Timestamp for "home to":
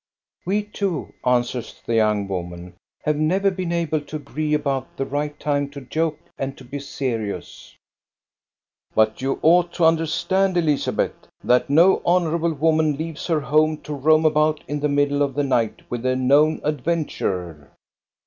13.41-13.93